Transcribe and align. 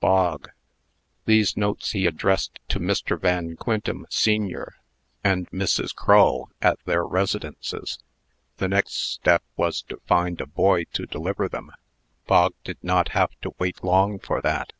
BOG. 0.00 0.50
These 1.24 1.56
notes 1.56 1.92
he 1.92 2.04
addressed 2.04 2.58
to 2.70 2.80
Mr. 2.80 3.16
Van 3.16 3.54
Quintem, 3.54 4.06
sen., 4.10 4.50
and 5.22 5.48
Mrs. 5.50 5.94
Crull, 5.94 6.50
at 6.60 6.80
their 6.84 7.04
residences. 7.06 8.00
The 8.56 8.66
next 8.66 9.12
step 9.12 9.44
was 9.56 9.82
to 9.82 10.00
find 10.04 10.40
a 10.40 10.46
boy 10.46 10.86
to 10.94 11.06
deliver 11.06 11.48
them. 11.48 11.70
Bog 12.26 12.54
did 12.64 12.78
not 12.82 13.10
have 13.10 13.40
to 13.42 13.52
wait 13.60 13.84
long 13.84 14.18
for 14.18 14.40
that. 14.40 14.72